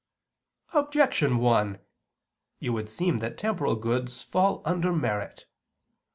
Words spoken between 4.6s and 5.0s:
under